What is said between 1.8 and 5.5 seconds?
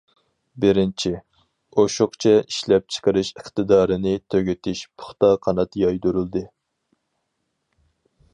ئوشۇقچە ئىشلەپچىقىرىش ئىقتىدارىنى تۈگىتىش پۇختا